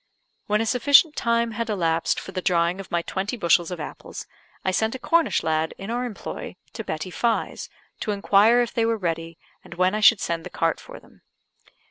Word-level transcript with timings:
When 0.47 0.61
a 0.61 0.65
sufficient 0.65 1.15
time 1.15 1.51
had 1.51 1.69
elapsed 1.69 2.19
for 2.19 2.31
the 2.31 2.41
drying 2.41 2.79
of 2.79 2.89
my 2.89 3.03
twenty 3.03 3.37
bushels 3.37 3.69
of 3.69 3.79
apples, 3.79 4.25
I 4.65 4.71
sent 4.71 4.95
a 4.95 4.97
Cornish 4.97 5.43
lad, 5.43 5.75
in 5.77 5.91
our 5.91 6.05
employ, 6.05 6.55
to 6.73 6.83
Betty 6.83 7.11
Fye's, 7.11 7.69
to 7.99 8.09
inquire 8.09 8.61
if 8.61 8.73
they 8.73 8.83
were 8.87 8.97
ready, 8.97 9.37
and 9.63 9.75
when 9.75 9.93
I 9.93 9.99
should 9.99 10.19
send 10.19 10.43
the 10.43 10.49
cart 10.49 10.79
for 10.79 10.99
them. 10.99 11.21